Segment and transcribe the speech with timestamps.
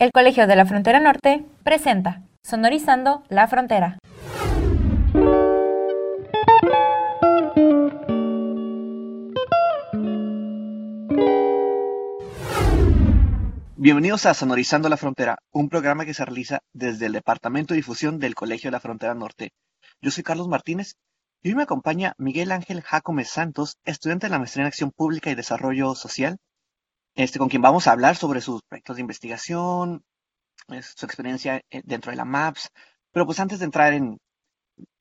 [0.00, 3.98] El Colegio de la Frontera Norte presenta Sonorizando la Frontera.
[13.74, 18.20] Bienvenidos a Sonorizando la Frontera, un programa que se realiza desde el Departamento de Difusión
[18.20, 19.50] del Colegio de la Frontera Norte.
[20.00, 20.94] Yo soy Carlos Martínez
[21.42, 25.28] y hoy me acompaña Miguel Ángel Jacome Santos, estudiante de la Maestría en Acción Pública
[25.32, 26.38] y Desarrollo Social,
[27.18, 30.04] este, con quien vamos a hablar sobre sus proyectos de investigación,
[30.68, 32.70] su experiencia eh, dentro de la MAPS.
[33.10, 34.20] Pero pues antes de entrar en,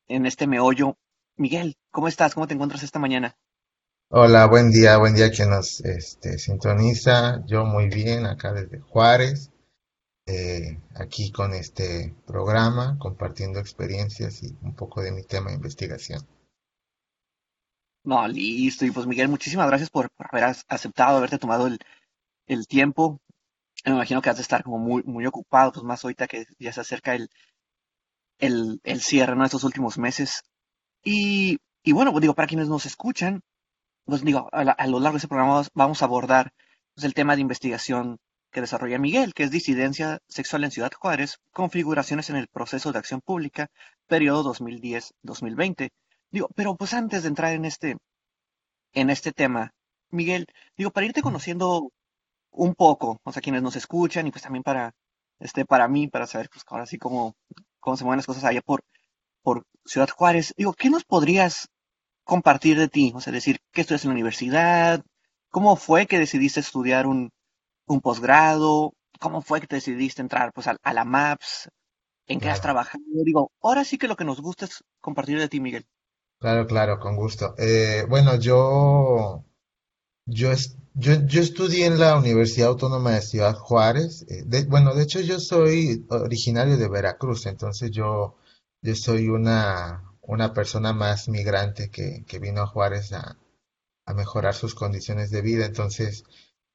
[0.08, 0.98] en este meollo,
[1.36, 2.34] Miguel, ¿cómo estás?
[2.34, 3.36] ¿Cómo te encuentras esta mañana?
[4.10, 7.46] Hola, buen día, buen día quien nos este, sintoniza.
[7.46, 9.52] Yo muy bien, acá desde Juárez,
[10.26, 16.28] eh, aquí con este programa, compartiendo experiencias y un poco de mi tema de investigación.
[18.04, 18.86] No, listo.
[18.86, 21.78] Y pues Miguel, muchísimas gracias por, por haber aceptado, haberte tomado el,
[22.48, 23.22] el tiempo.
[23.86, 26.74] Me imagino que has de estar como muy, muy ocupado, pues más ahorita que ya
[26.74, 27.30] se acerca el,
[28.40, 29.46] el, el cierre, ¿no?
[29.46, 30.42] Estos últimos meses.
[31.04, 33.42] Y, y bueno, pues digo, para quienes nos escuchan,
[34.06, 36.54] pues digo, a, la- a lo largo de este programa vamos a abordar
[36.96, 38.20] pues, el tema de investigación
[38.52, 43.00] que desarrolla Miguel, que es disidencia sexual en Ciudad Juárez, configuraciones en el proceso de
[43.00, 43.70] acción pública,
[44.08, 45.92] periodo 2010-2020.
[46.32, 47.98] Digo, pero pues antes de entrar en este,
[48.94, 49.74] en este tema,
[50.10, 51.92] Miguel, digo, para irte conociendo
[52.58, 54.94] un poco, o sea, quienes nos escuchan y pues también para,
[55.40, 57.36] este, para mí, para saber pues ahora sí cómo,
[57.80, 58.84] cómo se mueven las cosas allá por,
[59.44, 61.70] por Ciudad Juárez, digo, ¿qué nos podrías
[62.24, 63.14] compartir de ti?
[63.16, 65.04] O sea, decir, ¿qué estudias en la universidad?
[65.50, 67.32] ¿Cómo fue que decidiste estudiar un,
[67.88, 68.94] un posgrado?
[69.20, 71.70] ¿Cómo fue que te decidiste entrar pues a, a la MAPS?
[72.28, 73.04] ¿En qué has trabajado?
[73.26, 75.86] Digo, ahora sí que lo que nos gusta es compartir de ti, Miguel.
[76.40, 77.54] claro, claro, con gusto.
[77.58, 79.44] Eh, bueno, yo,
[80.28, 84.26] yo, es- yo, yo estudié en la Universidad Autónoma de Ciudad Juárez.
[84.30, 88.36] eh, bueno, de hecho yo soy originario de Veracruz, entonces yo,
[88.82, 93.38] yo soy una, una persona más migrante que, que vino a Juárez a,
[94.08, 95.66] a mejorar sus condiciones de vida.
[95.68, 96.24] Entonces,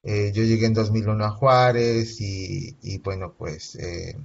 [0.04, 3.76] eh, yo llegué en 2001 a Juárez y, y bueno, pues...
[3.76, 4.16] eh,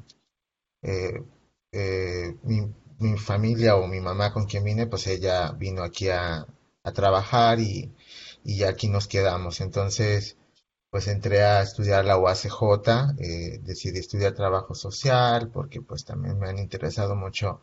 [1.72, 2.60] eh, mi,
[3.00, 6.46] mi familia o mi mamá con quien vine, pues ella vino aquí a,
[6.84, 7.94] a trabajar y,
[8.48, 9.62] y aquí nos quedamos.
[9.62, 10.38] Entonces,
[10.90, 16.50] pues entré a estudiar la UACJ, eh, decidí estudiar trabajo social porque pues también me
[16.50, 17.62] han interesado mucho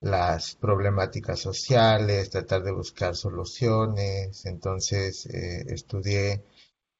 [0.00, 4.46] las problemáticas sociales, tratar de buscar soluciones.
[4.46, 6.44] Entonces, eh, estudié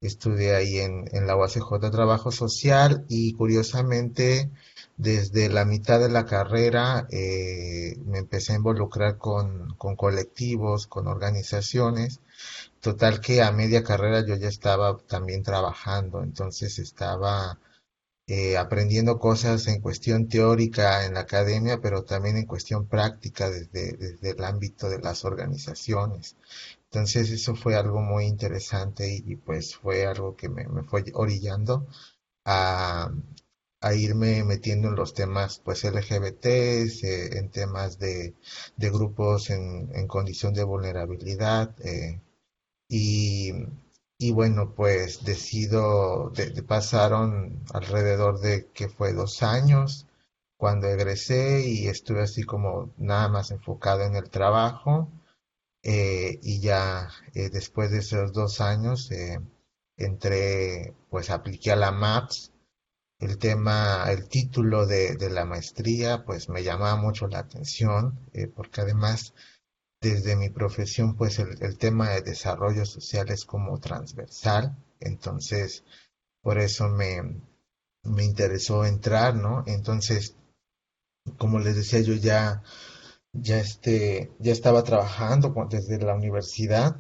[0.03, 4.51] Estudié ahí en, en la UACJ Trabajo Social y curiosamente
[4.97, 11.07] desde la mitad de la carrera eh, me empecé a involucrar con, con colectivos, con
[11.07, 12.21] organizaciones.
[12.81, 17.61] Total que a media carrera yo ya estaba también trabajando, entonces estaba
[18.27, 23.95] eh, aprendiendo cosas en cuestión teórica en la academia, pero también en cuestión práctica desde,
[23.99, 26.37] desde el ámbito de las organizaciones.
[26.85, 31.87] Entonces eso fue algo muy interesante y, pues fue algo que me, me fue orillando
[32.45, 33.11] a,
[33.81, 38.35] a irme metiendo en los temas pues LGBTs, eh, en temas de,
[38.77, 42.21] de grupos en, en condición de vulnerabilidad eh,
[42.91, 43.53] y,
[44.19, 50.07] y bueno pues decido, de, pasaron alrededor de que fue dos años
[50.59, 55.11] cuando egresé y estuve así como nada más enfocado en el trabajo
[55.83, 59.41] eh, y ya eh, después de esos dos años eh,
[59.97, 62.53] entré, pues apliqué a la MAPS.
[63.19, 68.47] El tema, el título de, de la maestría, pues me llamaba mucho la atención, eh,
[68.49, 69.35] porque además
[70.01, 74.77] desde mi profesión, pues el, tema de desarrollo social es como transversal.
[75.01, 75.85] Entonces,
[76.43, 77.23] por eso me,
[78.03, 79.65] me interesó entrar, ¿no?
[79.67, 80.37] Entonces,
[81.39, 82.63] como les decía, yo ya
[83.33, 86.97] ya este, ya estaba trabajando desde la universidad.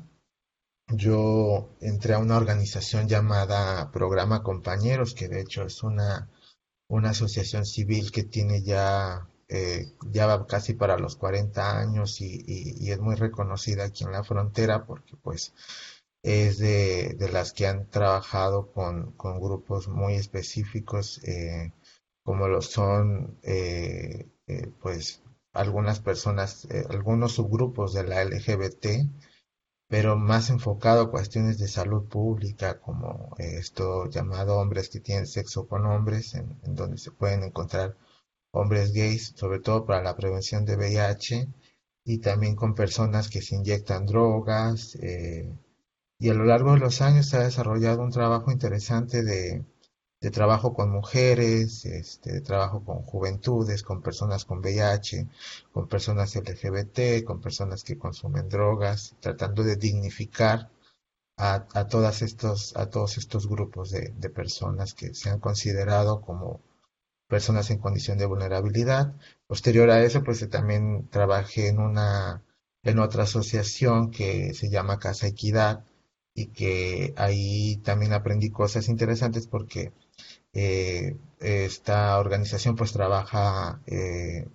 [0.88, 6.28] Yo entré a una organización llamada Programa Compañeros, que de hecho es una,
[6.88, 12.90] una asociación civil que tiene ya, eh, ya va casi para los 40 años y,
[12.90, 15.52] es muy reconocida aquí en la frontera porque pues
[16.22, 21.72] es de, las que han trabajado con, grupos muy específicos, eh,
[22.22, 25.22] como lo son, eh, eh, pues,
[25.52, 29.08] algunas personas, eh, algunos subgrupos de la LGBT,
[29.88, 35.66] pero más enfocado a cuestiones de salud pública, como esto llamado hombres que tienen sexo
[35.66, 37.96] con hombres, en donde se pueden encontrar
[38.52, 41.48] hombres gays, sobre todo para la prevención de VIH,
[42.04, 45.52] y también con personas que se inyectan drogas, eh,
[46.18, 49.64] y a lo largo de los años se ha desarrollado un trabajo interesante de,
[50.32, 55.28] trabajo con mujeres, este, de trabajo con juventudes, con personas con VIH,
[55.72, 60.70] con personas LGBT, con personas que consumen drogas, tratando de dignificar
[61.38, 66.20] a, a, todas estos, a todos estos grupos de, de personas que se han considerado
[66.20, 66.60] como
[67.30, 69.14] personas en condición de vulnerabilidad.
[69.46, 72.44] Posterior a eso, pues también trabajé en una,
[72.82, 75.84] en otra asociación que se llama Casa Equidad
[76.34, 79.92] y que ahí también aprendí cosas interesantes porque
[80.52, 84.46] eh, esta organización pues trabaja eh,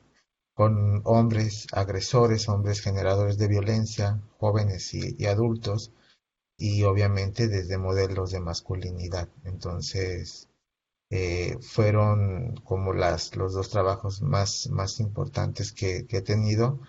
[0.54, 5.92] con hombres agresores, hombres generadores de violencia, jóvenes y, y, adultos,
[6.58, 9.30] y obviamente desde modelos de masculinidad.
[9.44, 10.50] Entonces,
[11.12, 16.80] eh, fueron como las, los dos trabajos más, más importantes que, he tenido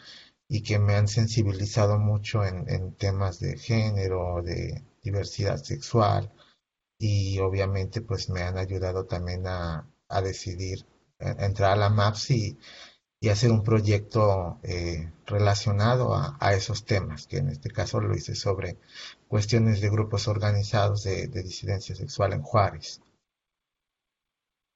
[0.49, 6.33] y que me han sensibilizado mucho en, temas de género, de diversidad sexual,
[6.99, 9.87] y obviamente pues me han ayudado también a,
[10.23, 10.87] decidir
[11.21, 12.59] a entrar a la MAPS y,
[13.21, 18.15] y hacer un proyecto eh, relacionado a, a, esos temas, que en este caso lo
[18.17, 18.79] hice sobre
[19.29, 23.03] cuestiones de grupos organizados de, de disidencia sexual en Juárez.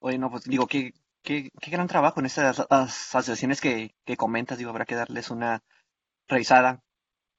[0.00, 0.92] Oye, no, pues digo, qué,
[1.22, 5.62] qué, qué gran trabajo en estas asociaciones que, que comentas, digo, habrá que darles una
[6.28, 6.80] revisada,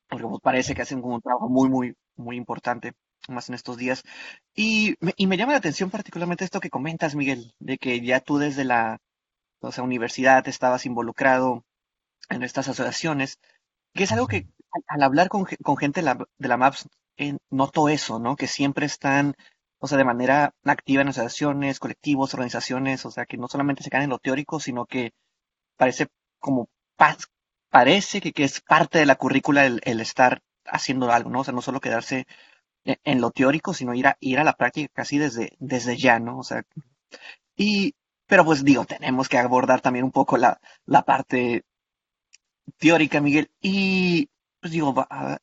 [0.09, 2.93] porque pues, parece que hacen un trabajo muy, muy, muy importante
[3.29, 4.03] más en estos días.
[4.55, 8.19] Y me, y me llama la atención particularmente esto que comentas, Miguel, de que ya
[8.21, 8.99] tú desde la
[9.61, 11.63] o sea, universidad estabas involucrado
[12.29, 13.39] en estas asociaciones,
[13.93, 14.47] que es algo que
[14.87, 16.87] al hablar con, con gente de la, de la MAPS,
[17.17, 18.35] eh, noto eso, ¿no?
[18.35, 19.35] Que siempre están,
[19.81, 23.89] o sea, de manera activa en asociaciones, colectivos, organizaciones, o sea, que no solamente se
[23.89, 25.11] quedan en lo teórico, sino que
[25.75, 26.07] parece
[26.39, 26.69] como,
[27.69, 31.39] parece que, que es parte de la currícula el, estar haciendo algo, ¿no?
[31.41, 32.27] O sea, no solo quedarse
[32.85, 36.37] en lo teórico, sino ir a, ir a la práctica casi desde, desde ya, ¿no?
[36.39, 36.63] O sea,
[37.55, 37.95] y,
[38.27, 41.63] pero pues digo, tenemos que abordar también un poco la, la parte
[42.77, 43.49] teórica, Miguel.
[43.61, 44.29] Y
[44.61, 44.93] pues digo,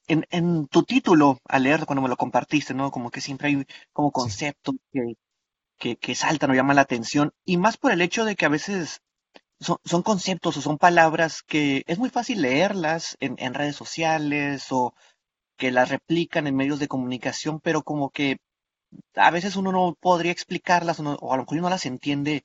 [0.07, 2.91] en, en tu título, al leer cuando me lo compartiste, ¿no?
[2.93, 5.15] Como que siempre hay como conceptos que,
[5.79, 8.51] que, que saltan o llaman la atención, y más por el hecho de que a
[8.51, 9.01] veces
[9.61, 14.67] son, son conceptos o son palabras que es muy fácil leerlas en, en redes sociales
[14.71, 14.95] o
[15.59, 18.39] que las replican en medios de comunicación, pero como que
[19.17, 22.45] a veces uno no podría explicarlas o, no, o a lo mejor uno las entiende,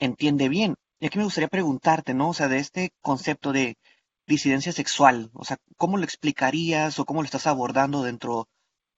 [0.00, 0.76] entiende bien.
[1.00, 2.30] Y aquí me gustaría preguntarte, ¿no?
[2.30, 3.76] O sea, de este concepto de
[4.28, 8.48] disidencia sexual, o sea, ¿cómo lo explicarías o cómo lo estás abordando dentro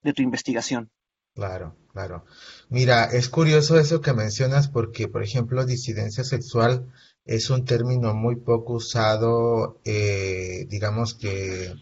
[0.03, 0.91] de tu investigación?
[1.35, 2.25] Claro, claro.
[2.69, 6.93] Mira, es curioso eso que mencionas porque, por ejemplo, disidencia sexual
[7.25, 11.75] es un término muy poco usado, eh, digamos que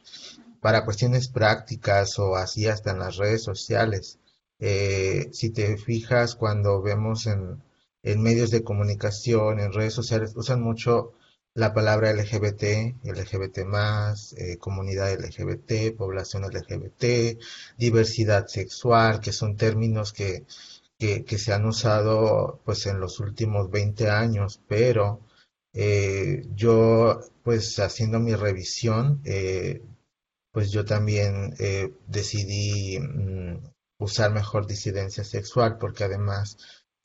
[0.60, 4.18] para cuestiones prácticas o así hasta en las redes sociales.
[4.58, 7.62] Eh, si te fijas cuando vemos en,
[8.02, 11.12] en, medios de comunicación, en redes sociales, usan mucho
[11.58, 17.38] la palabra LGBT, LGBT más, eh, comunidad LGBT, población LGBT,
[17.76, 20.44] diversidad sexual, que son términos que,
[20.98, 25.20] que, se han usado pues en los últimos 20 años, pero
[25.72, 29.82] eh, yo pues haciendo mi revisión eh,
[30.52, 33.64] pues yo también eh, decidí mm,
[33.98, 36.56] usar mejor disidencia sexual porque además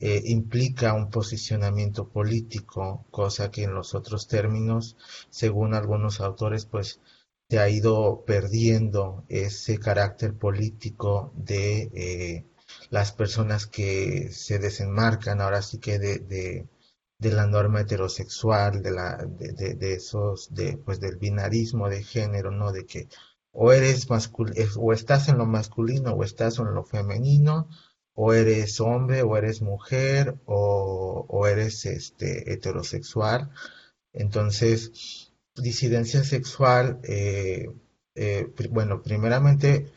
[0.06, 4.98] eh, implica un posicionamiento político, cosa que en los otros términos,
[5.30, 7.00] según algunos autores, pues
[7.48, 12.44] se ha ido perdiendo ese carácter político de eh,
[12.90, 16.68] las personas que se desenmarcan ahora sí que de, de,
[17.30, 22.50] la norma heterosexual, de, la, de, de, de esos, de, pues del binarismo de género,
[22.50, 22.72] ¿no?
[22.72, 23.08] De que
[23.52, 27.68] o eres masculino, o estás en lo masculino o estás en lo femenino,
[28.14, 33.50] o eres hombre o eres mujer o, o eres este heterosexual.
[34.12, 37.68] Entonces, disidencia sexual, eh,
[38.14, 39.92] eh, bueno, primeramente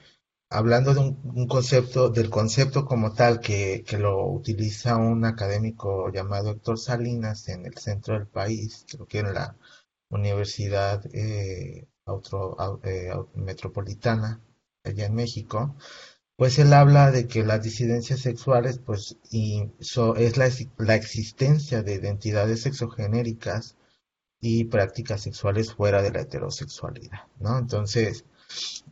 [0.50, 6.52] hablando de un, concepto, del concepto como tal que, que, lo utiliza un académico llamado
[6.52, 9.56] Héctor Salinas en el centro del país, creo que en la
[10.10, 11.88] Universidad eh,
[12.84, 14.42] eh, metropolitana
[14.84, 15.76] allá en México,
[16.38, 21.84] pues él habla de que las disidencias sexuales pues y so, es la, la, existencia
[21.84, 23.76] de identidades sexogenéricas
[24.40, 27.58] y prácticas sexuales fuera de la heterosexualidad, ¿no?
[27.58, 28.26] Entonces,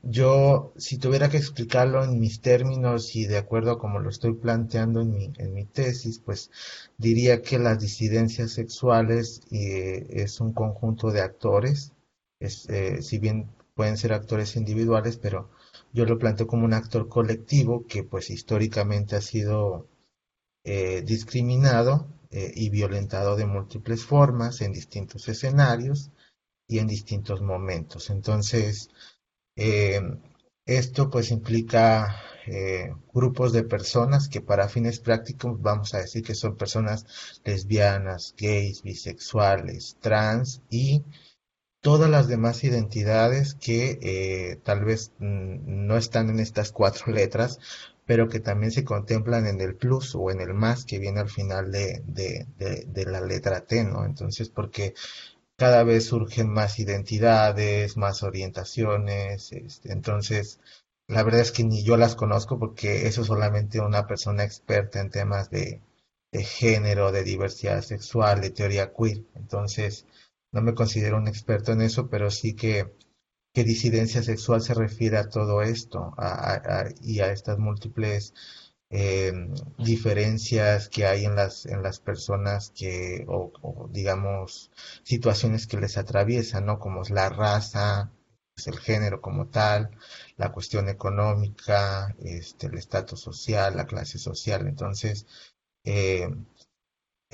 [0.03, 4.33] yo, si tuviera que explicarlo en mis términos y de acuerdo a como lo estoy
[4.33, 6.51] planteando en mi, en mi tesis, pues
[6.97, 11.93] diría que las disidencias sexuales eh, es un conjunto de actores
[12.39, 15.49] es, eh, si bien pueden ser actores individuales, pero
[15.95, 19.87] yo lo planteo como un actor colectivo que pues históricamente ha sido
[20.65, 26.11] eh, discriminado eh, y violentado de múltiples formas en distintos escenarios
[26.67, 28.09] y en distintos momentos.
[28.09, 28.89] Entonces,
[29.55, 30.01] eh,
[30.65, 32.21] esto pues implica
[33.11, 37.05] grupos de personas que para fines prácticos vamos a decir que son personas
[37.43, 41.03] lesbianas, gays, bisexuales, trans y
[41.85, 47.59] todas las demás identidades que tal vez mm, no están en estas cuatro letras,
[48.07, 51.29] pero que también se contemplan en el plus o en el más que viene al
[51.29, 54.03] final de, de, la letra T, ¿no?
[54.03, 54.95] Entonces, porque
[55.57, 60.59] cada vez surgen más identidades, más orientaciones, este, entonces,
[61.07, 65.01] la verdad es que ni yo las conozco porque eso es solamente una persona experta
[65.01, 65.81] en temas de
[66.33, 70.07] género, de diversidad sexual, de teoría queer, entonces,
[70.51, 72.93] no me considero un experto en eso, pero sí que
[73.55, 76.13] que disidencia sexual se refiere a todo esto
[77.01, 78.33] y a estas múltiples
[78.89, 79.31] eh,
[79.77, 84.71] diferencias que hay en las, en las personas que, o, digamos,
[85.03, 86.79] situaciones que les atraviesan, ¿no?
[86.79, 88.11] Como es la raza,
[88.65, 89.91] el género como tal,
[90.37, 94.67] la cuestión económica, este, el estatus social, la clase social.
[94.67, 95.27] Entonces,
[95.85, 96.27] eh,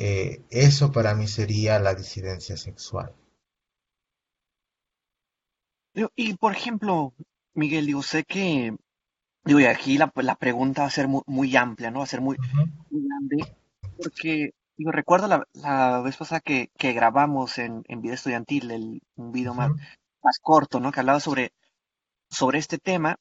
[0.04, 3.14] eh, eso para mí sería la disidencia sexual.
[6.16, 7.14] Y por ejemplo,
[7.54, 8.76] Miguel, digo, sé que,
[9.46, 12.00] digo, y aquí la, la pregunta va a ser muy, amplia, ¿no?
[12.00, 12.36] Va a ser muy,
[12.90, 13.56] grande,
[13.98, 19.02] porque, digo, recuerdo la, la vez pasada que, que grabamos en, en video estudiantil, el,
[19.18, 19.70] un video más,
[20.24, 20.92] más corto, ¿no?
[20.92, 21.52] Que hablaba sobre,
[22.28, 23.18] sobre este tema.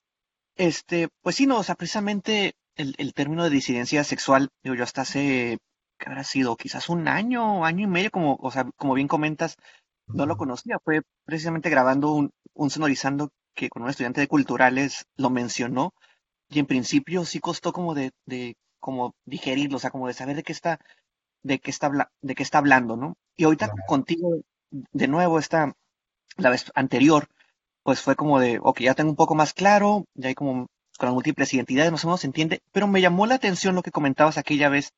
[0.56, 4.84] Este, pues sí, no, o sea, precisamente el, el término de disidencia sexual, digo, yo
[4.84, 5.58] hasta hace,
[6.00, 6.56] ¿qué habrá sido?
[6.56, 9.56] Quizás un año, año y medio, como, o sea, como bien comentas,
[10.08, 10.78] no lo conocía.
[10.84, 15.94] Fue precisamente grabando un, un sonorizando que con un estudiante de culturales lo mencionó
[16.48, 20.36] y en principio sí costó como de, de como digerirlo, o sea, como de saber
[20.36, 20.80] de qué está,
[21.42, 21.90] de qué está,
[22.22, 23.16] de qué está hablando, ¿no?
[23.36, 24.40] Y ahorita contigo
[24.70, 25.74] de nuevo esta,
[26.36, 27.28] la vez anterior,
[27.82, 31.06] pues fue como de, ok, ya tengo un poco más claro, ya hay como con
[31.08, 33.90] las múltiples identidades, más o menos se entiende, pero me llamó la atención lo que
[33.90, 34.92] comentabas aquella vez,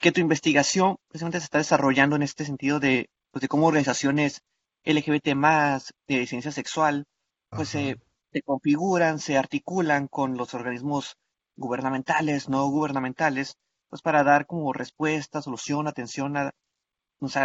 [0.00, 4.42] que tu investigación precisamente se está desarrollando en este sentido de pues, de cómo organizaciones
[4.84, 7.04] LGBT más de ciencia sexual,
[7.50, 7.96] pues se,
[8.44, 11.16] configuran, se articulan con los organismos
[11.56, 13.56] gubernamentales, no gubernamentales,
[13.90, 16.52] pues para dar como respuesta, solución, atención a,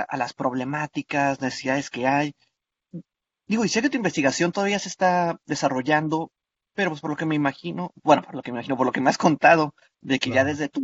[0.07, 2.33] a las problemáticas, necesidades que hay.
[3.47, 6.31] Digo, y sé que tu investigación todavía se está desarrollando,
[6.73, 8.91] pero pues por lo que me imagino, bueno, por lo que me imagino, por lo
[8.93, 10.81] que me has contado, de que ya desde tu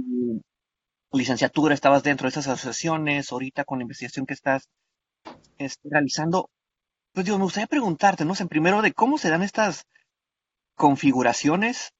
[1.11, 4.69] licenciatura estabas dentro de esas asociaciones, ahorita con la investigación que estás
[5.57, 6.49] este, realizando,
[7.13, 8.33] pues digo, me gustaría preguntarte, ¿no?
[8.39, 9.85] En primero de cómo se dan estas
[10.75, 11.93] configuraciones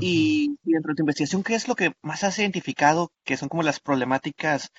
[0.00, 3.62] y, dentro de tu investigación, ¿qué es lo que más has identificado que son como
[3.62, 4.70] las problemáticas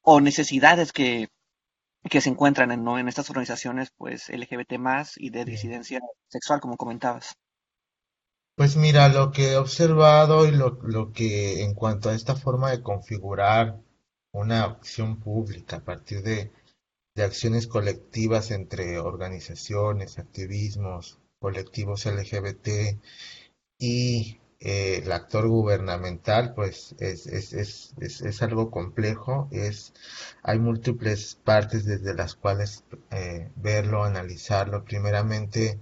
[0.00, 1.28] o necesidades que,
[2.10, 2.98] que se encuentran en, ¿no?
[2.98, 7.36] en estas organizaciones pues LGBT más y de disidencia sexual, como comentabas?
[8.56, 12.70] Pues mira, lo que he observado y lo, lo que en cuanto a esta forma
[12.70, 13.80] de configurar
[14.32, 16.52] una acción pública a partir de
[17.14, 22.98] de acciones colectivas entre organizaciones, activismos, colectivos LGBT
[23.78, 29.92] y eh, el actor gubernamental, pues es, es, es, es, algo complejo, es,
[30.42, 34.82] hay múltiples partes desde las cuales eh, verlo, analizarlo.
[34.84, 35.80] Primeramente,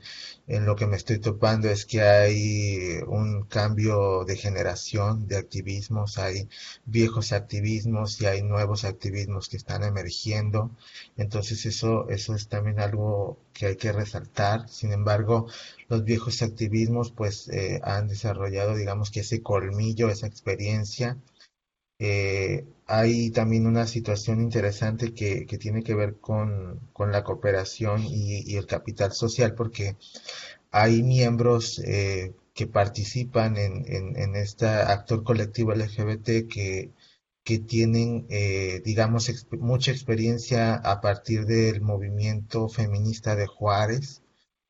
[0.49, 6.19] en lo que me estoy topando es que hay un cambio de generación de activismos,
[6.19, 6.49] hay
[6.85, 10.73] viejos activismos y hay nuevos activismos que están emergiendo.
[11.17, 14.69] Entonces eso, eso es también algo que hay que resaltar.
[14.69, 15.47] Sin embargo,
[15.89, 21.19] los viejos activismos pues eh, han desarrollado digamos que ese colmillo, esa experiencia.
[21.99, 28.67] Eh, hay también una situación interesante que, tiene que ver con, la cooperación y, el
[28.67, 29.97] capital social porque
[30.71, 36.91] hay miembros eh, que participan en, en, este actor colectivo LGBT que,
[37.45, 38.27] que tienen,
[38.85, 44.22] digamos, mucha experiencia a partir del movimiento feminista de Juárez,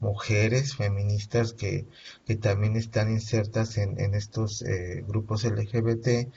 [0.03, 1.87] mujeres feministas que,
[2.27, 6.29] que también están insertas en, en estos eh, grupos LGBT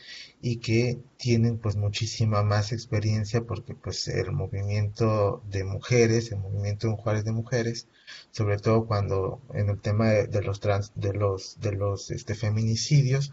[0.42, 6.88] y que tienen pues muchísima más experiencia porque pues el movimiento de mujeres, el movimiento
[6.88, 7.88] en Juárez de mujeres,
[8.32, 13.32] sobre todo cuando en el tema de, los trans, de los, de los este, feminicidios,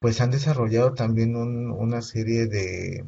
[0.00, 3.04] pues han desarrollado también una serie de,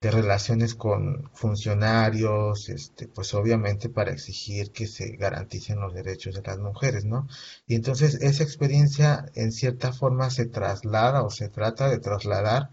[0.00, 6.42] de relaciones con funcionarios, este, pues obviamente para exigir que se garanticen los derechos de
[6.42, 7.26] las mujeres, ¿no?
[7.66, 12.70] Y entonces esa experiencia en cierta forma se traslada o se trata de trasladar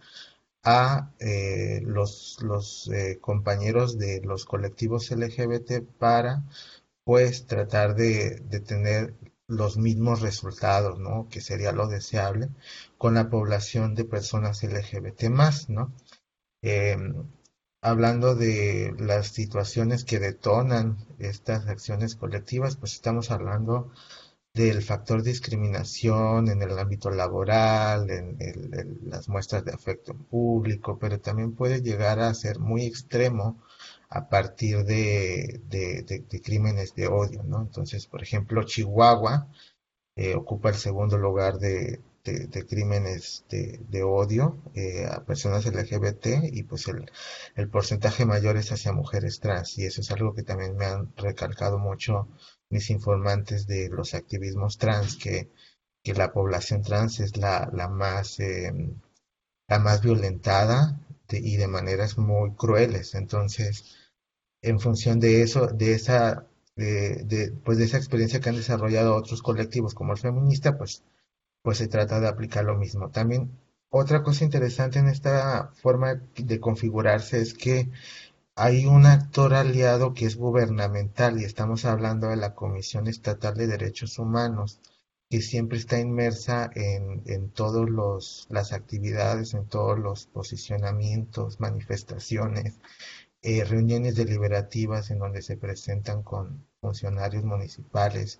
[0.64, 6.44] a eh, los, los eh, compañeros de los colectivos LGBT para
[7.04, 9.16] pues tratar de, de, tener
[9.48, 11.28] los mismos resultados, ¿no?
[11.30, 12.50] Que sería lo deseable
[12.98, 15.94] con la población de personas LGBT más, ¿no?
[16.68, 17.30] Em,
[17.82, 23.92] hablando de las situaciones que detonan estas acciones colectivas, pues estamos hablando
[24.56, 31.54] del factor discriminación en el ámbito laboral, en, las muestras de afecto público, pero también
[31.54, 33.62] puede llegar a ser muy extremo
[34.10, 35.62] a partir de,
[36.44, 37.62] crímenes de odio, ¿no?
[37.62, 39.50] Entonces, por ejemplo, Chihuahua
[40.16, 42.02] eh, ocupa el segundo lugar de,
[42.68, 47.12] crímenes de, odio eh, a personas LGBT y pues el,
[47.56, 51.16] el porcentaje mayor es hacia mujeres trans y eso es algo que también me han
[51.16, 52.28] recalcado mucho
[52.70, 55.50] mis informantes de los activismos trans, que,
[56.04, 59.00] que la población trans es la, la más, em,
[59.68, 63.16] la más violentada y de maneras muy crueles.
[63.16, 63.86] Entonces,
[64.62, 69.42] en función de eso, de esa, de, pues de esa experiencia que han desarrollado otros
[69.42, 71.04] colectivos como el feminista, pues,
[71.66, 73.10] pues se trata de aplicar lo mismo.
[73.10, 73.50] También
[73.90, 77.90] otra cosa interesante en esta forma de configurarse es que
[78.56, 83.66] hay un actor aliado que es gubernamental y estamos hablando de la Comisión Estatal de
[83.66, 84.80] Derechos Humanos,
[85.28, 92.76] que siempre está inmersa en, en todas las actividades, en todos los posicionamientos, manifestaciones,
[93.42, 98.40] eh, reuniones deliberativas en donde se presentan con funcionarios municipales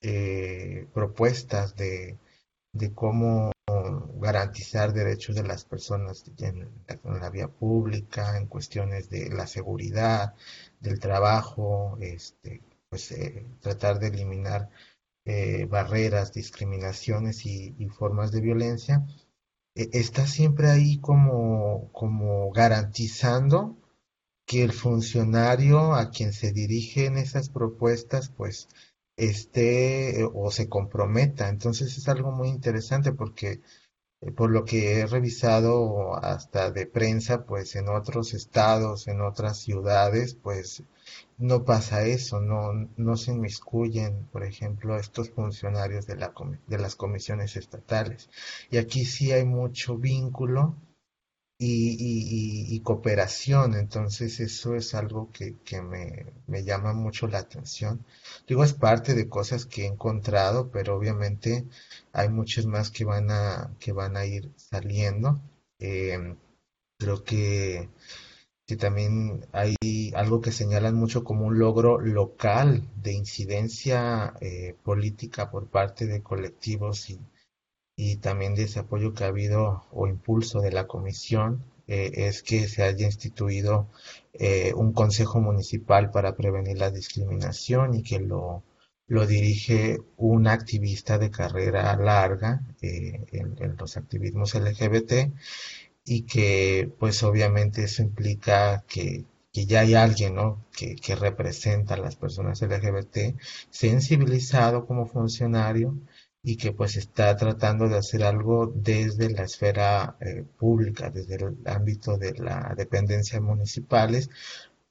[0.00, 2.18] eh, propuestas de,
[2.72, 3.52] de cómo
[4.22, 6.68] garantizar derechos de las personas en,
[7.04, 10.34] la vía pública, en cuestiones de la seguridad,
[10.80, 14.70] del trabajo, este, pues eh, tratar de eliminar
[15.24, 19.06] eh, barreras, discriminaciones y, formas de violencia,
[19.74, 23.76] e, está siempre ahí como, como garantizando
[24.46, 28.68] que el funcionario a quien se dirigen esas propuestas, pues
[29.16, 31.48] esté o se comprometa.
[31.48, 33.60] Entonces es algo muy interesante porque
[34.22, 39.58] eh, por lo que he revisado hasta de prensa, pues en otros estados, en otras
[39.60, 40.84] ciudades, pues
[41.38, 46.32] no pasa eso, no, no se inmiscuyen, por ejemplo, estos funcionarios de, la,
[46.68, 48.30] de las comisiones estatales.
[48.70, 50.76] Y aquí sí hay mucho vínculo
[51.64, 53.74] y, cooperación.
[53.74, 55.56] Entonces eso es algo que,
[56.46, 58.04] me, llama mucho la atención.
[58.46, 61.66] Digo, es parte de cosas que he encontrado, pero obviamente
[62.12, 65.40] hay muchas más que van a, que van a ir saliendo.
[65.78, 66.36] Eh,
[66.98, 67.88] creo que,
[68.66, 69.76] que también hay
[70.14, 76.22] algo que señalan mucho como un logro local de incidencia eh, política por parte de
[76.22, 77.18] colectivos y
[77.96, 82.42] y también de ese apoyo que ha habido o impulso de la comisión eh, es
[82.42, 83.88] que se haya instituido
[84.32, 88.62] eh, un consejo municipal para prevenir la discriminación y que lo,
[89.08, 95.32] lo dirige un activista de carrera larga eh, en, los activismos LGBT
[96.04, 100.64] y que pues obviamente eso implica que, que ya hay alguien ¿no?
[100.76, 103.38] que, que representa a las personas LGBT
[103.70, 105.94] sensibilizado como funcionario
[106.42, 111.56] y que pues está tratando de hacer algo desde la esfera eh, pública, desde el
[111.66, 114.28] ámbito de la dependencia municipales,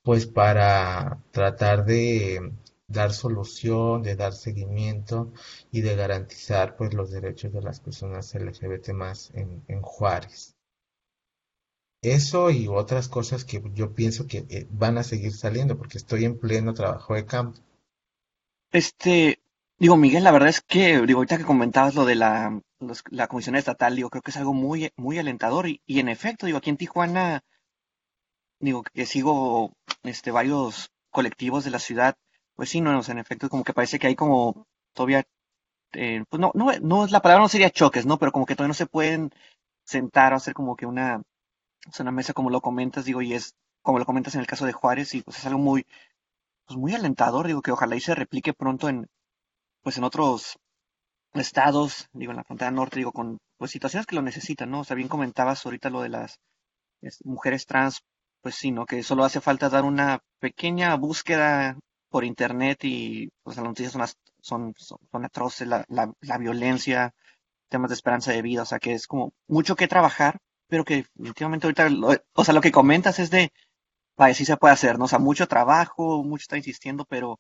[0.02, 2.54] pues para tratar de
[2.88, 5.32] dar solución, de dar seguimiento
[5.72, 10.56] y de garantizar pues los derechos de las personas LGBT más en, Juárez.
[12.02, 16.26] Eso y otras cosas que yo pienso que eh, van a seguir saliendo porque estoy
[16.26, 17.60] en pleno trabajo de campo.
[18.72, 19.40] Este,
[19.82, 22.62] Digo, Miguel, la verdad es que, digo, ahorita que comentabas lo de la,
[23.10, 26.46] la comisión estatal, digo, creo que es algo muy, muy alentador y, y en efecto,
[26.46, 27.44] digo, aquí en Tijuana,
[28.60, 32.16] digo, que sigo este, varios colectivos de la ciudad,
[32.56, 35.26] pues sí, no, en efecto, como que parece que hay como todavía,
[35.94, 38.20] eh, pues no, no, no, la palabra no sería choques, ¿no?
[38.20, 39.32] Pero como que todavía no se pueden
[39.86, 41.18] sentar o hacer como que una,
[41.88, 44.48] o sea, una mesa como lo comentas, digo, y es como lo comentas en el
[44.48, 45.86] caso de Juárez, y pues es algo muy,
[46.66, 49.08] pues muy alentador, digo, que ojalá y se replique pronto en,
[49.84, 50.58] pues en otros
[51.34, 54.82] estados, digo, en la frontera norte, digo, con pues situaciones que lo necesitan, ¿no?
[54.82, 56.40] O sea, bien comentabas ahorita lo de las
[57.24, 58.02] mujeres trans,
[58.42, 58.86] pues sí, ¿no?
[58.86, 61.78] Que solo hace falta dar una pequeña búsqueda
[62.10, 64.06] por internet y pues las noticias son,
[64.42, 67.14] son, son, atroces, la, la, violencia,
[67.70, 71.06] temas de esperanza de vida, o sea, que es como mucho que trabajar, pero que
[71.16, 71.90] definitivamente ahorita,
[72.34, 73.52] o sea, lo que comentas es de,
[74.18, 75.06] vaya, sí se puede hacer, ¿no?
[75.06, 77.40] O sea, mucho trabajo, mucho está insistiendo, pero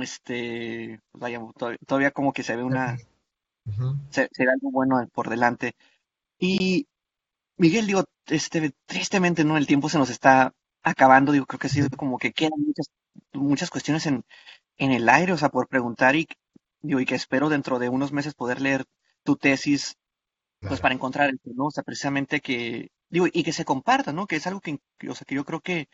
[0.00, 1.40] este, pues vaya,
[1.86, 2.96] todavía como que se ve una,
[4.10, 5.74] se, ve algo bueno por delante.
[6.38, 6.86] Y
[7.56, 9.56] Miguel, digo, este, tristemente, ¿no?
[9.56, 12.86] El tiempo se nos está acabando, digo, creo que ha sido como que quedan muchas,
[13.32, 14.24] muchas cuestiones en,
[14.78, 16.28] en el aire, o sea, por preguntar y,
[16.80, 18.84] digo, y que espero dentro de unos meses poder leer
[19.24, 19.96] tu tesis,
[20.60, 21.66] pues Claro, para encontrar el ¿no?
[21.66, 24.26] O sea, precisamente que, digo, y que se comparta, ¿no?
[24.26, 25.88] Que es algo que, que, o sea, que yo creo que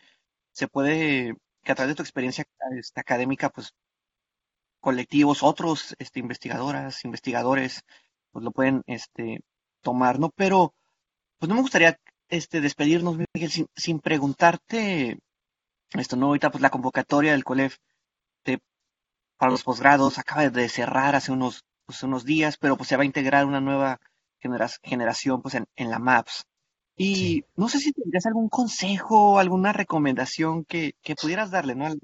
[0.53, 2.45] se puede, que a través de tu experiencia
[2.77, 3.73] este, académica, pues
[4.79, 7.83] colectivos, otros, este, investigadoras, investigadores,
[8.31, 9.41] pues lo pueden, este,
[9.81, 10.29] tomar, ¿no?
[10.35, 10.73] Pero,
[11.39, 15.19] pues no me gustaría, este, despedirnos, Miguel, sin, sin preguntarte,
[15.93, 16.27] esto, ¿no?
[16.27, 17.77] Ahorita, pues la convocatoria del COLEF
[18.45, 18.59] de-
[19.37, 23.03] para los posgrados acaba de cerrar hace unos, pues, unos días, pero pues se va
[23.03, 23.99] a integrar una nueva
[24.41, 26.43] genera- generación, pues en, en la MAPS.
[27.13, 27.41] sí.
[27.41, 31.85] Y no sé si tendrías algún consejo, alguna recomendación que, que pudieras darle, ¿no?
[31.87, 31.99] al-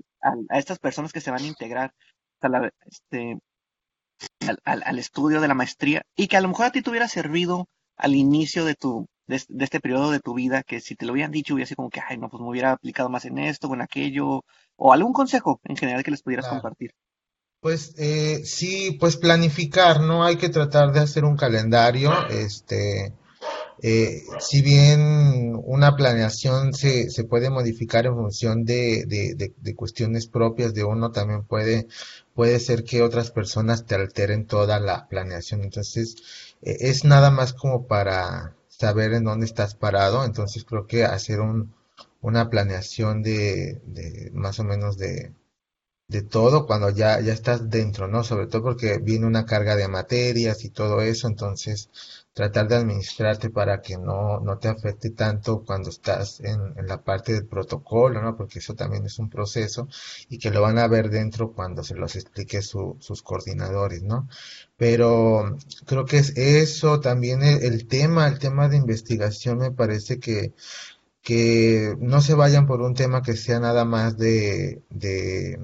[0.50, 1.94] a estas personas que se van a integrar
[2.42, 3.38] la- este,
[4.48, 6.90] al, al- al estudio de la maestría y que a lo mejor a ti te
[6.90, 7.68] hubiera servido
[7.98, 11.06] al inicio de tu, de, es- de este periodo de tu vida, que si te
[11.06, 13.38] lo hubieran dicho hubiera sido como que, ay, no, pues me hubiera aplicado más en
[13.40, 14.44] esto o en aquello,
[14.78, 16.62] o algún consejo en general que les pudieras Claro.
[16.62, 16.92] compartir.
[17.62, 20.24] Pues eh, sí, pues planificar, ¿no?
[20.24, 23.14] Hay que tratar de hacer un calendario, este,
[23.88, 25.00] Eh, si bien
[25.64, 31.44] una planeación se, se puede modificar en función de, de- cuestiones propias de uno, también
[31.46, 31.88] puede,
[32.34, 35.62] puede ser que otras personas te alteren toda la planeación.
[35.64, 36.16] Entonces,
[36.64, 40.26] eh, es nada más como para saber en dónde estás parado.
[40.26, 41.74] Entonces, creo que hacer un,
[42.22, 45.32] una planeación de, de más o menos de
[46.08, 48.24] de todo cuando ya, ya estás dentro, ¿no?
[48.24, 51.90] Sobre todo porque viene una carga de materias y todo eso, entonces
[52.36, 57.04] tratar de administrarte para que no, no te afecte tanto cuando estás en, en la
[57.04, 58.38] parte del protocolo, ¿no?
[58.38, 59.88] Porque eso también es un proceso
[60.30, 64.30] y que lo van a ver dentro cuando se los explique su- sus coordinadores, ¿no?
[64.78, 70.20] Pero creo que es eso, también el, el tema, el tema de investigación me parece
[70.20, 70.54] que
[71.22, 75.60] que no se vayan por un tema que sea nada más de, de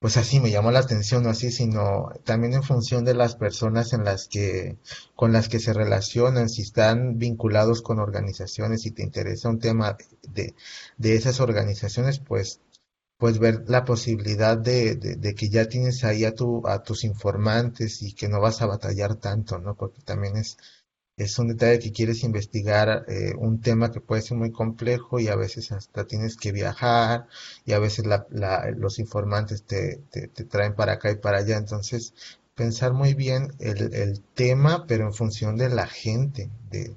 [0.00, 3.92] pues así me llamó la atención, no así, sino también en función de las personas
[3.92, 4.78] en las que,
[5.14, 9.98] con las que se relacionan, si están vinculados con organizaciones, si te interesa un tema
[10.22, 10.54] de,
[11.02, 12.60] esas organizaciones, pues,
[13.18, 17.04] pues ver la posibilidad de, de, de que ya tienes ahí a tu, a tus
[17.04, 19.74] informantes y que no vas a batallar tanto, ¿no?
[19.76, 20.56] Porque también es,
[21.24, 25.28] es un detalle que quieres investigar eh, un tema que puede ser muy complejo y
[25.28, 27.26] a veces hasta tienes que viajar
[27.64, 28.04] y a veces
[28.76, 31.56] los informantes te, te- traen para acá y para allá.
[31.58, 32.14] Entonces,
[32.54, 36.96] pensar muy bien el, el tema, pero en función de la gente, de,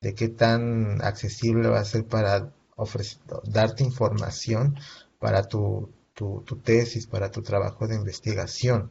[0.00, 4.76] de qué tan accesible va a ser para ofrecer, darte información
[5.18, 8.90] para tu, tu, tu tesis, para tu trabajo de investigación.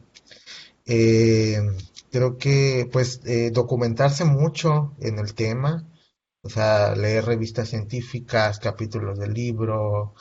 [0.86, 1.60] Eh,
[2.14, 5.84] creo que pues eh, documentarse mucho en el tema,
[6.42, 10.14] o sea, leer revistas científicas, capítulos del libro,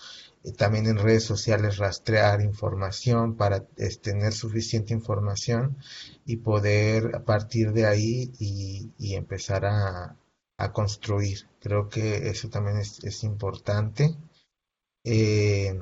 [0.43, 3.63] eh, también en redes sociales rastrear información para
[4.01, 5.77] tener suficiente información
[6.25, 10.17] y poder partir de ahí y, y empezar a,
[10.57, 11.47] a construir.
[11.59, 14.15] Creo que eso también es, es importante.
[15.03, 15.79] Eh,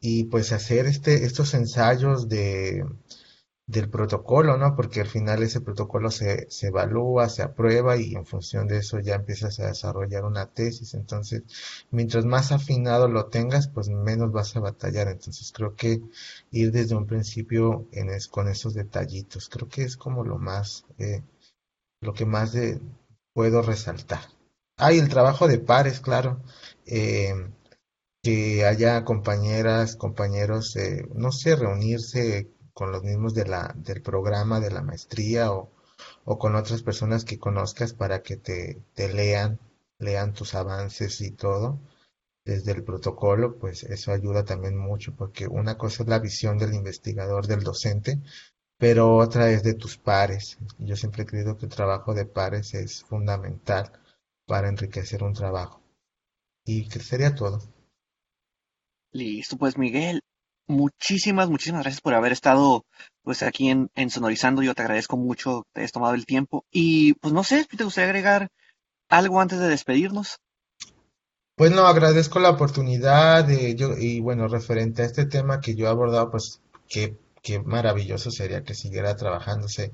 [0.00, 2.84] y pues hacer este, estos ensayos de
[3.66, 4.74] del protocolo, ¿no?
[4.76, 9.00] Porque al final ese protocolo se, se evalúa, se aprueba y en función de eso
[9.00, 10.94] ya empiezas a desarrollar una tesis.
[10.94, 11.42] Entonces,
[11.90, 15.08] mientras más afinado lo tengas, pues menos vas a batallar.
[15.08, 16.02] Entonces, creo que
[16.50, 20.84] ir desde un principio en es- con esos detallitos, creo que es como lo más,
[20.98, 21.22] eh,
[22.00, 22.80] lo que más de-
[23.34, 24.20] puedo resaltar.
[24.78, 26.42] Ah, y el trabajo de pares, claro.
[26.86, 27.34] Eh,
[28.22, 34.60] que haya compañeras, compañeros, eh, no sé, reunirse con los mismos de la, del programa
[34.60, 35.70] de la maestría o,
[36.24, 39.58] con otras personas que conozcas para que te, te lean,
[39.98, 41.78] lean tus avances y todo
[42.44, 46.74] desde el protocolo, pues eso ayuda también mucho porque una cosa es la visión del
[46.74, 48.20] investigador, del docente,
[48.76, 50.58] pero otra es de tus pares.
[50.78, 53.92] Yo siempre he creído que el trabajo de pares es fundamental
[54.46, 55.80] para enriquecer un trabajo.
[56.66, 57.60] Y que sería todo.
[59.12, 60.20] Listo, pues Miguel,
[60.66, 62.84] muchísimas, muchísimas gracias por haber estado
[63.22, 64.62] pues aquí en, Sonorizando.
[64.62, 66.64] Yo te agradezco mucho que te hayas tomado el tiempo.
[66.70, 68.48] Y pues no sé, te gustaría agregar
[69.08, 70.38] algo antes de despedirnos.
[71.56, 75.86] Pues no, agradezco la oportunidad de yo, y bueno, referente a este tema que yo
[75.86, 79.92] he abordado, pues qué, qué maravilloso sería que siguiera trabajándose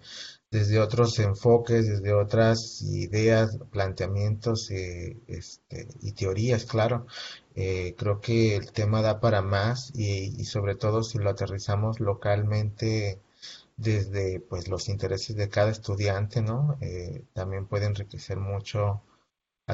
[0.51, 7.07] desde otros enfoques, desde otras ideas, planteamientos eh, este, y teorías, claro.
[7.55, 12.01] Eh, creo que el tema da para más y, y sobre todo si lo aterrizamos
[12.01, 13.21] localmente
[13.77, 16.77] desde pues los intereses de cada estudiante, ¿no?
[16.81, 19.03] Eh, también puede enriquecer mucho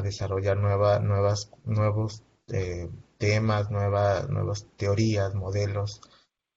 [0.00, 6.00] desarrollar nueva, nuevas, nuevos eh, temas, nuevas teorías, modelos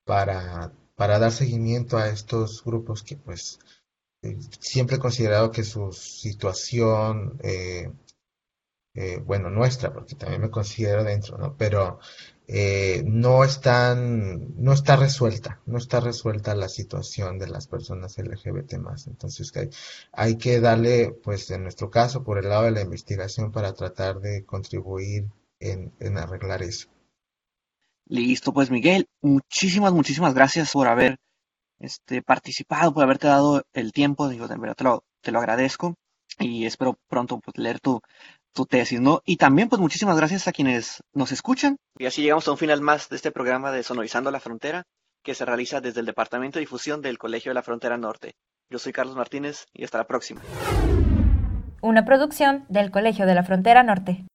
[0.05, 3.60] para, para dar seguimiento a estos grupos que pues
[4.21, 7.91] eh, siempre he considerado que su situación, eh,
[9.26, 11.56] bueno, nuestra, porque también me considero dentro, ¿no?
[11.58, 12.00] Pero
[12.52, 18.74] eh, no están, no está resuelta, no está resuelta la situación de las personas LGBT
[18.80, 19.06] más.
[19.06, 19.70] Entonces hay,
[20.12, 24.20] hay que darle, pues en nuestro caso, por el lado de la investigación para tratar
[24.20, 25.28] de contribuir
[25.60, 26.90] en, arreglar eso.
[28.08, 31.18] Listo, pues Miguel, muchísimas, muchísimas gracias por haber
[31.78, 35.96] este, participado, por haberte dado el tiempo, digo, de verdad te lo, te lo agradezco
[36.40, 38.02] y espero pronto pues, leer tu,
[38.60, 39.22] tu tesis, ¿no?
[39.26, 41.78] Y también, pues muchísimas gracias a quienes nos escuchan.
[41.98, 44.84] Y así llegamos a un final más de este programa de Sonorizando la Frontera,
[45.24, 48.34] que se realiza desde el Departamento de Difusión del Colegio de la Frontera Norte.
[48.69, 50.41] Yo soy Carlos Martínez y hasta la próxima.
[51.82, 54.26] Una producción del Colegio de la Frontera Norte.